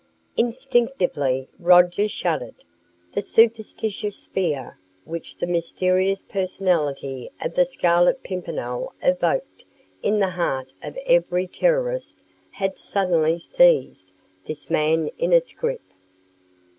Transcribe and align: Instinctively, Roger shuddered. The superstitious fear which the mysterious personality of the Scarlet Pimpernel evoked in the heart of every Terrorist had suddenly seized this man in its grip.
Instinctively, 0.35 1.47
Roger 1.59 2.07
shuddered. 2.07 2.63
The 3.13 3.21
superstitious 3.21 4.25
fear 4.25 4.79
which 5.05 5.37
the 5.37 5.45
mysterious 5.45 6.23
personality 6.23 7.29
of 7.39 7.53
the 7.53 7.65
Scarlet 7.65 8.23
Pimpernel 8.23 8.93
evoked 9.03 9.65
in 10.01 10.17
the 10.17 10.29
heart 10.31 10.73
of 10.81 10.97
every 11.05 11.45
Terrorist 11.45 12.17
had 12.49 12.79
suddenly 12.79 13.37
seized 13.37 14.11
this 14.47 14.71
man 14.71 15.11
in 15.19 15.31
its 15.31 15.53
grip. 15.53 15.83